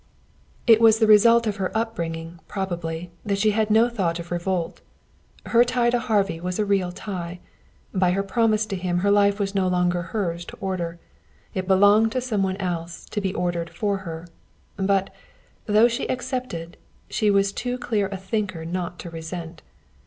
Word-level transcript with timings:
It 0.65 0.81
was 0.81 0.97
the 0.97 1.05
result 1.05 1.45
of 1.45 1.57
her 1.57 1.71
upbringing, 1.77 2.39
probably, 2.47 3.11
that 3.23 3.37
she 3.37 3.51
had 3.51 3.69
no 3.69 3.87
thought 3.87 4.17
of 4.17 4.31
revolt. 4.31 4.81
Her 5.45 5.63
tie 5.63 5.91
to 5.91 5.99
Harvey 5.99 6.39
was 6.39 6.57
a 6.57 6.65
real 6.65 6.91
tie. 6.91 7.39
By 7.93 8.09
her 8.09 8.23
promise 8.23 8.65
to 8.65 8.75
him 8.75 9.01
her 9.05 9.11
life 9.11 9.39
was 9.39 9.53
no 9.53 9.67
longer 9.67 10.01
hers 10.01 10.43
to 10.45 10.57
order. 10.59 10.97
It 11.53 11.67
belonged 11.67 12.13
to 12.13 12.19
some 12.21 12.41
one 12.41 12.57
else, 12.57 13.05
to 13.11 13.21
be 13.21 13.35
ordered 13.35 13.69
for 13.69 13.97
her. 13.97 14.25
But, 14.75 15.13
though 15.67 15.87
she 15.87 16.09
accepted, 16.09 16.77
she 17.07 17.29
was 17.29 17.53
too 17.53 17.77
clear 17.77 18.07
a 18.07 18.17
thinker 18.17 18.65
not 18.65 18.97
to 19.01 19.11
resent. 19.11 19.61